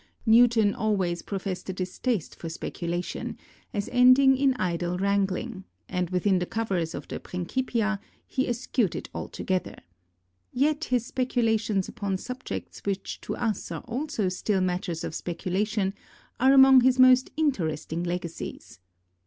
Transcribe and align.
Newton 0.25 0.73
always 0.73 1.21
professed 1.21 1.69
a 1.69 1.73
distaste 1.73 2.33
for 2.35 2.49
speculation, 2.49 3.37
as 3.71 3.87
ending 3.91 4.35
in 4.35 4.55
idle 4.55 4.97
wrangling, 4.97 5.63
and 5.87 6.09
within 6.09 6.39
the 6.39 6.47
covers 6.47 6.95
of 6.95 7.07
the 7.07 7.19
Principia 7.19 7.99
he 8.25 8.47
eschewed 8.47 8.95
it 8.95 9.11
altogether. 9.13 9.75
Yet 10.51 10.85
his 10.85 11.05
speculations 11.05 11.87
upon 11.87 12.17
subjects 12.17 12.81
which 12.83 13.21
to 13.21 13.35
us 13.35 13.71
also 13.71 14.25
are 14.25 14.29
still 14.31 14.59
matters 14.61 15.03
of 15.03 15.13
speculation, 15.13 15.93
are 16.39 16.51
among 16.51 16.81
his 16.81 16.97
most 16.97 17.29
interesting 17.37 18.03
legacies. 18.03 18.79